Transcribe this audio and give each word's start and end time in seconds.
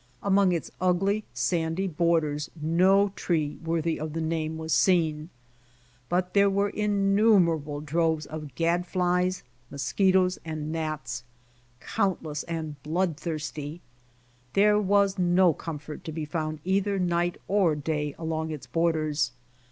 Along 0.23 0.51
its 0.51 0.71
ugly, 0.81 1.25
sandy 1.31 1.85
borders 1.87 2.49
no 2.59 3.09
tree 3.09 3.59
worthy 3.63 3.99
of 3.99 4.13
the 4.13 4.19
name 4.19 4.57
was 4.57 4.73
seen. 4.73 5.29
But 6.09 6.33
there 6.33 6.49
were 6.49 6.71
innumerable 6.71 7.81
droves 7.81 8.25
of 8.25 8.55
gad 8.55 8.87
flies, 8.87 9.43
nit)squitoes, 9.71 10.39
and 10.43 10.71
gnats, 10.71 11.23
countless 11.79 12.41
and 12.45 12.81
blood 12.81 13.15
thirsty. 13.15 13.79
There 14.53 14.79
was 14.79 15.19
no 15.19 15.53
comfort 15.53 16.03
to 16.05 16.11
be 16.11 16.25
found 16.25 16.61
either 16.65 16.97
night 16.97 17.39
or 17.47 17.75
day 17.75 18.15
along 18.17 18.49
its 18.49 18.65
borders. 18.65 19.31